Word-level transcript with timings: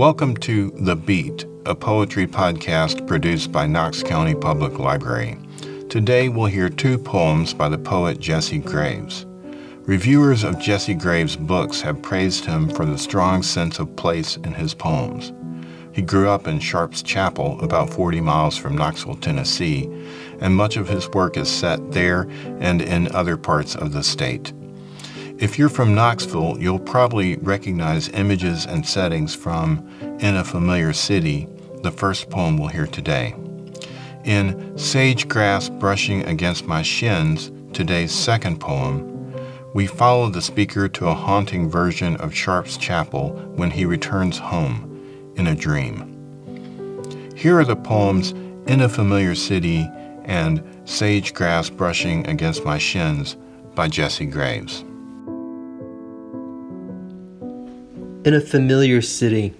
Welcome 0.00 0.38
to 0.38 0.70
The 0.76 0.96
Beat, 0.96 1.44
a 1.66 1.74
poetry 1.74 2.26
podcast 2.26 3.06
produced 3.06 3.52
by 3.52 3.66
Knox 3.66 4.02
County 4.02 4.34
Public 4.34 4.78
Library. 4.78 5.36
Today 5.90 6.30
we'll 6.30 6.46
hear 6.46 6.70
two 6.70 6.96
poems 6.96 7.52
by 7.52 7.68
the 7.68 7.76
poet 7.76 8.18
Jesse 8.18 8.60
Graves. 8.60 9.26
Reviewers 9.82 10.42
of 10.42 10.58
Jesse 10.58 10.94
Graves' 10.94 11.36
books 11.36 11.82
have 11.82 12.00
praised 12.00 12.46
him 12.46 12.70
for 12.70 12.86
the 12.86 12.96
strong 12.96 13.42
sense 13.42 13.78
of 13.78 13.94
place 13.96 14.38
in 14.38 14.54
his 14.54 14.72
poems. 14.72 15.34
He 15.92 16.00
grew 16.00 16.30
up 16.30 16.48
in 16.48 16.60
Sharps 16.60 17.02
Chapel, 17.02 17.60
about 17.60 17.90
40 17.90 18.22
miles 18.22 18.56
from 18.56 18.78
Knoxville, 18.78 19.16
Tennessee, 19.16 19.84
and 20.40 20.56
much 20.56 20.78
of 20.78 20.88
his 20.88 21.10
work 21.10 21.36
is 21.36 21.50
set 21.50 21.92
there 21.92 22.22
and 22.58 22.80
in 22.80 23.14
other 23.14 23.36
parts 23.36 23.74
of 23.74 23.92
the 23.92 24.02
state. 24.02 24.54
If 25.40 25.58
you're 25.58 25.70
from 25.70 25.94
Knoxville, 25.94 26.58
you'll 26.60 26.78
probably 26.78 27.36
recognize 27.36 28.10
images 28.10 28.66
and 28.66 28.86
settings 28.86 29.34
from 29.34 29.88
In 30.20 30.36
a 30.36 30.44
Familiar 30.44 30.92
City, 30.92 31.48
the 31.82 31.90
first 31.90 32.28
poem 32.28 32.58
we'll 32.58 32.68
hear 32.68 32.86
today. 32.86 33.34
In 34.24 34.76
Sage 34.76 35.28
Grass 35.28 35.70
Brushing 35.70 36.26
Against 36.26 36.66
My 36.66 36.82
Shins, 36.82 37.50
today's 37.72 38.12
second 38.12 38.60
poem, 38.60 39.34
we 39.72 39.86
follow 39.86 40.28
the 40.28 40.42
speaker 40.42 40.88
to 40.90 41.08
a 41.08 41.14
haunting 41.14 41.70
version 41.70 42.16
of 42.16 42.34
Sharps 42.34 42.76
Chapel 42.76 43.30
when 43.56 43.70
he 43.70 43.86
returns 43.86 44.36
home 44.36 45.32
in 45.36 45.46
a 45.46 45.54
dream. 45.54 47.32
Here 47.34 47.58
are 47.58 47.64
the 47.64 47.76
poems 47.76 48.32
In 48.66 48.82
a 48.82 48.90
Familiar 48.90 49.34
City 49.34 49.90
and 50.24 50.62
Sage 50.84 51.32
Grass 51.32 51.70
Brushing 51.70 52.26
Against 52.26 52.62
My 52.62 52.76
Shins 52.76 53.38
by 53.74 53.88
Jesse 53.88 54.26
Graves. 54.26 54.84
In 58.22 58.34
a 58.34 58.40
familiar 58.40 59.00
city. 59.00 59.54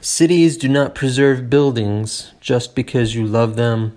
Cities 0.00 0.58
do 0.58 0.68
not 0.68 0.94
preserve 0.94 1.48
buildings 1.48 2.32
just 2.38 2.74
because 2.74 3.14
you 3.14 3.24
love 3.24 3.56
them 3.56 3.96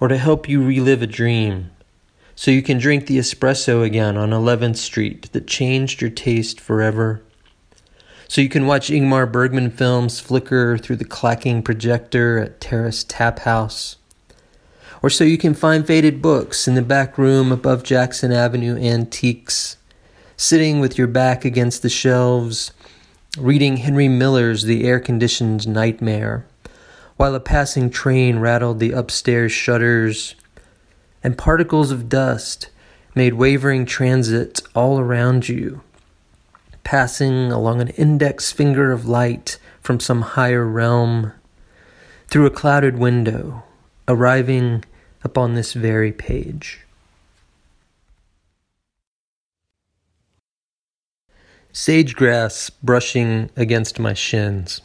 or 0.00 0.08
to 0.08 0.16
help 0.16 0.48
you 0.48 0.64
relive 0.64 1.02
a 1.02 1.06
dream, 1.06 1.70
so 2.34 2.50
you 2.50 2.62
can 2.62 2.78
drink 2.78 3.06
the 3.06 3.18
espresso 3.18 3.84
again 3.84 4.16
on 4.16 4.30
11th 4.30 4.76
Street 4.76 5.30
that 5.32 5.46
changed 5.46 6.00
your 6.00 6.10
taste 6.10 6.58
forever. 6.58 7.22
So 8.26 8.40
you 8.40 8.48
can 8.48 8.66
watch 8.66 8.88
Ingmar 8.88 9.30
Bergman 9.30 9.70
films 9.70 10.20
flicker 10.20 10.78
through 10.78 10.96
the 10.96 11.04
clacking 11.04 11.62
projector 11.62 12.38
at 12.38 12.60
Terrace 12.60 13.04
Tap 13.04 13.40
House. 13.40 13.96
Or 15.02 15.10
so 15.10 15.24
you 15.24 15.36
can 15.36 15.52
find 15.52 15.86
faded 15.86 16.22
books 16.22 16.66
in 16.66 16.74
the 16.74 16.82
back 16.82 17.18
room 17.18 17.52
above 17.52 17.82
Jackson 17.82 18.32
Avenue 18.32 18.78
Antiques 18.78 19.76
sitting 20.36 20.80
with 20.80 20.98
your 20.98 21.06
back 21.06 21.44
against 21.44 21.82
the 21.82 21.88
shelves, 21.88 22.72
reading 23.38 23.78
Henry 23.78 24.08
Miller's 24.08 24.64
The 24.64 24.84
Air 24.84 24.98
Conditioned 24.98 25.68
Nightmare, 25.68 26.46
while 27.16 27.34
a 27.34 27.40
passing 27.40 27.88
train 27.88 28.38
rattled 28.40 28.80
the 28.80 28.92
upstairs 28.92 29.52
shutters, 29.52 30.34
and 31.22 31.38
particles 31.38 31.90
of 31.90 32.08
dust 32.08 32.70
made 33.14 33.34
wavering 33.34 33.86
transit 33.86 34.60
all 34.74 34.98
around 34.98 35.48
you, 35.48 35.82
passing 36.82 37.52
along 37.52 37.80
an 37.80 37.88
index 37.90 38.50
finger 38.50 38.90
of 38.90 39.06
light 39.06 39.58
from 39.80 40.00
some 40.00 40.22
higher 40.22 40.66
realm, 40.66 41.32
through 42.26 42.46
a 42.46 42.50
clouded 42.50 42.98
window, 42.98 43.62
arriving 44.08 44.84
upon 45.22 45.54
this 45.54 45.72
very 45.74 46.10
page. 46.10 46.80
Sage 51.76 52.14
grass 52.14 52.70
brushing 52.70 53.50
against 53.56 53.98
my 53.98 54.14
shins. 54.14 54.80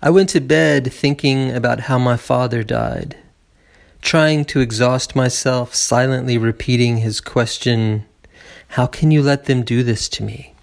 I 0.00 0.08
went 0.08 0.30
to 0.30 0.40
bed 0.40 0.90
thinking 0.90 1.50
about 1.50 1.80
how 1.80 1.98
my 1.98 2.16
father 2.16 2.62
died, 2.64 3.18
trying 4.00 4.46
to 4.46 4.60
exhaust 4.60 5.14
myself, 5.14 5.74
silently 5.74 6.38
repeating 6.38 6.96
his 6.96 7.20
question, 7.20 8.06
How 8.68 8.86
can 8.86 9.10
you 9.10 9.22
let 9.22 9.44
them 9.44 9.62
do 9.62 9.82
this 9.82 10.08
to 10.10 10.22
me? 10.22 10.54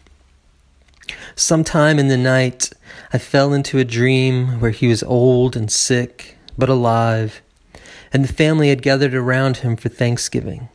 Sometime 1.35 1.99
in 1.99 2.07
the 2.07 2.17
night, 2.17 2.71
I 3.13 3.19
fell 3.19 3.53
into 3.53 3.77
a 3.77 3.85
dream 3.85 4.59
where 4.59 4.71
he 4.71 4.87
was 4.87 5.03
old 5.03 5.55
and 5.55 5.71
sick, 5.71 6.35
but 6.57 6.67
alive, 6.67 7.43
and 8.11 8.23
the 8.23 8.33
family 8.33 8.69
had 8.69 8.81
gathered 8.81 9.13
around 9.13 9.57
him 9.57 9.75
for 9.75 9.89
Thanksgiving. 9.89 10.67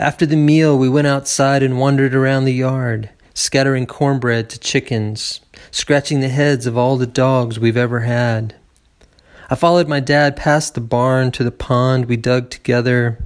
After 0.00 0.26
the 0.26 0.36
meal, 0.36 0.76
we 0.76 0.88
went 0.88 1.06
outside 1.06 1.62
and 1.62 1.78
wandered 1.78 2.12
around 2.12 2.44
the 2.44 2.52
yard 2.52 3.10
scattering 3.40 3.86
cornbread 3.86 4.50
to 4.50 4.58
chickens, 4.58 5.40
scratching 5.70 6.20
the 6.20 6.28
heads 6.28 6.66
of 6.66 6.76
all 6.76 6.96
the 6.96 7.06
dogs 7.06 7.58
we've 7.58 7.76
ever 7.76 8.00
had. 8.00 8.54
I 9.48 9.54
followed 9.54 9.88
my 9.88 9.98
dad 9.98 10.36
past 10.36 10.74
the 10.74 10.80
barn 10.80 11.32
to 11.32 11.42
the 11.42 11.50
pond 11.50 12.04
we 12.04 12.16
dug 12.16 12.50
together, 12.50 13.18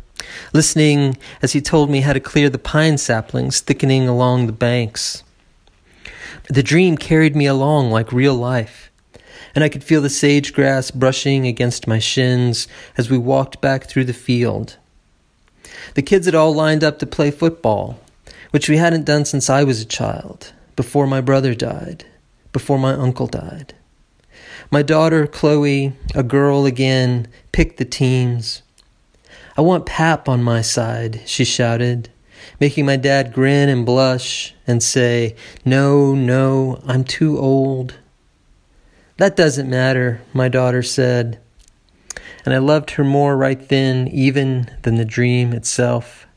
listening 0.53 1.19
as 1.43 1.53
he 1.53 1.61
told 1.61 1.91
me 1.91 2.01
how 2.01 2.13
to 2.13 2.21
clear 2.21 2.49
the 2.49 2.59
pine 2.59 2.97
saplings 2.97 3.61
thickening 3.61 4.09
along 4.09 4.47
the 4.47 4.53
banks. 4.53 5.25
The 6.49 6.63
dream 6.63 6.97
carried 6.97 7.35
me 7.35 7.47
along 7.47 7.91
like 7.91 8.13
real 8.13 8.35
life, 8.35 8.91
and 9.55 9.65
I 9.65 9.69
could 9.69 9.83
feel 9.83 10.01
the 10.01 10.11
sage 10.11 10.53
grass 10.53 10.91
brushing 10.91 11.47
against 11.47 11.89
my 11.89 11.99
shins 11.99 12.69
as 12.97 13.11
we 13.11 13.19
walked 13.19 13.61
back 13.61 13.85
through 13.85 14.05
the 14.05 14.13
field. 14.13 14.77
The 15.95 16.03
kids 16.03 16.27
had 16.27 16.35
all 16.35 16.55
lined 16.55 16.85
up 16.85 17.01
to 17.01 17.07
play 17.07 17.31
football, 17.31 17.99
which 18.55 18.69
we 18.69 18.77
hadn't 18.77 19.05
done 19.05 19.25
since 19.25 19.51
I 19.51 19.65
was 19.65 19.81
a 19.81 19.85
child, 19.85 20.53
before 20.77 21.09
my 21.09 21.21
brother 21.21 21.57
died, 21.57 22.05
before 22.53 22.79
my 22.79 22.93
uncle 22.93 23.27
died. 23.27 23.75
My 24.71 24.81
daughter, 24.81 25.27
Chloe, 25.27 25.95
a 26.15 26.23
girl 26.23 26.65
again, 26.65 27.27
picked 27.51 27.79
the 27.79 27.85
teams. 27.85 28.63
I 29.57 29.61
want 29.63 29.87
Pap 29.87 30.29
on 30.29 30.45
my 30.45 30.63
side, 30.63 31.23
she 31.27 31.45
shouted, 31.45 32.11
making 32.61 32.87
my 32.87 32.95
dad 32.95 33.33
grin 33.33 33.69
and 33.69 33.85
blush 33.85 34.55
and 34.69 34.81
say, 34.81 35.35
No, 35.65 36.15
no, 36.15 36.81
I'm 36.87 37.03
too 37.03 37.37
old. 37.37 37.97
That 39.17 39.35
doesn't 39.35 39.69
matter, 39.69 40.23
my 40.33 40.49
daughter 40.49 40.85
said. 40.85 41.41
And 42.45 42.55
I 42.55 42.59
loved 42.59 42.93
her 42.93 43.05
more 43.05 43.37
right 43.37 43.69
then, 43.69 44.07
even 44.07 44.71
than 44.83 44.95
the 44.95 45.05
dream 45.05 45.53
itself 45.53 46.29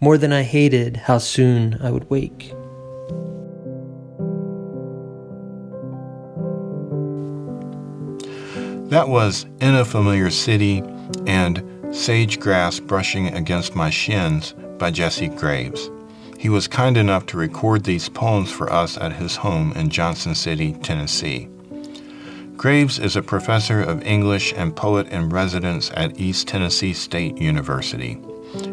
more 0.00 0.16
than 0.16 0.32
I 0.32 0.42
hated 0.42 0.96
how 0.96 1.18
soon 1.18 1.78
I 1.82 1.90
would 1.90 2.08
wake. 2.08 2.54
That 8.90 9.08
was 9.08 9.46
In 9.60 9.74
a 9.74 9.84
Familiar 9.84 10.30
City 10.30 10.82
and 11.26 11.62
Sage 11.94 12.40
Grass 12.40 12.80
Brushing 12.80 13.28
Against 13.28 13.76
My 13.76 13.90
Shins 13.90 14.54
by 14.78 14.90
Jesse 14.90 15.28
Graves. 15.28 15.90
He 16.38 16.48
was 16.48 16.66
kind 16.66 16.96
enough 16.96 17.26
to 17.26 17.36
record 17.36 17.84
these 17.84 18.08
poems 18.08 18.50
for 18.50 18.72
us 18.72 18.96
at 18.96 19.12
his 19.12 19.36
home 19.36 19.72
in 19.76 19.90
Johnson 19.90 20.34
City, 20.34 20.72
Tennessee. 20.72 21.48
Graves 22.56 22.98
is 22.98 23.16
a 23.16 23.22
professor 23.22 23.80
of 23.80 24.02
English 24.02 24.54
and 24.56 24.74
poet 24.74 25.06
in 25.08 25.28
residence 25.28 25.90
at 25.94 26.18
East 26.18 26.48
Tennessee 26.48 26.94
State 26.94 27.38
University. 27.38 28.18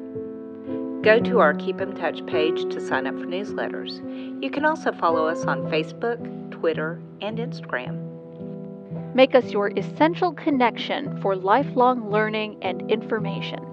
Go 1.03 1.19
to 1.19 1.39
our 1.39 1.53
Keep 1.53 1.81
in 1.81 1.95
Touch 1.95 2.25
page 2.25 2.63
to 2.73 2.79
sign 2.79 3.05
up 3.07 3.15
for 3.15 3.25
newsletters. 3.25 4.01
You 4.43 4.49
can 4.49 4.65
also 4.65 4.91
follow 4.91 5.27
us 5.27 5.45
on 5.45 5.69
Facebook, 5.71 6.19
Twitter, 6.51 6.99
and 7.21 7.37
Instagram. 7.37 9.15
Make 9.15 9.35
us 9.35 9.51
your 9.51 9.71
essential 9.77 10.33
connection 10.33 11.21
for 11.21 11.35
lifelong 11.35 12.11
learning 12.11 12.57
and 12.61 12.91
information. 12.91 13.66